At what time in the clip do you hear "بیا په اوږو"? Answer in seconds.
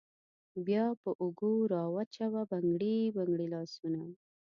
0.65-1.53